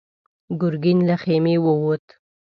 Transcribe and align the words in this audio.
ګرګين 0.61 0.99
له 1.07 1.15
خيمې 1.21 1.55
ووت. 1.63 2.05